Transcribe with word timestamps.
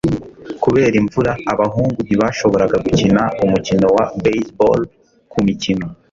kubera 0.63 0.95
imvura, 1.01 1.31
abahungu 1.53 1.99
ntibashoboraga 2.05 2.77
gukina 2.85 3.21
umukino 3.43 3.87
wa 3.95 4.05
baseball 4.23 4.81
kumikino 5.31 5.85